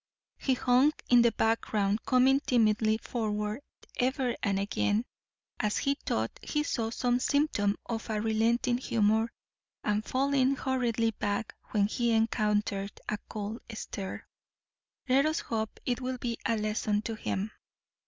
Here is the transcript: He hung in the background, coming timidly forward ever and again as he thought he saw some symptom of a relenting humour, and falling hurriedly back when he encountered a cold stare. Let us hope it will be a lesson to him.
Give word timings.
He 0.39 0.55
hung 0.55 0.93
in 1.11 1.21
the 1.21 1.31
background, 1.31 2.03
coming 2.07 2.39
timidly 2.39 2.97
forward 2.97 3.61
ever 3.99 4.35
and 4.41 4.57
again 4.59 5.05
as 5.59 5.77
he 5.77 5.93
thought 5.93 6.39
he 6.41 6.63
saw 6.63 6.89
some 6.89 7.19
symptom 7.19 7.77
of 7.85 8.09
a 8.09 8.19
relenting 8.19 8.79
humour, 8.79 9.31
and 9.83 10.03
falling 10.03 10.55
hurriedly 10.55 11.11
back 11.11 11.53
when 11.65 11.85
he 11.85 12.13
encountered 12.13 12.99
a 13.07 13.19
cold 13.29 13.61
stare. 13.75 14.27
Let 15.07 15.27
us 15.27 15.41
hope 15.41 15.79
it 15.85 16.01
will 16.01 16.17
be 16.17 16.39
a 16.47 16.57
lesson 16.57 17.03
to 17.03 17.13
him. 17.13 17.51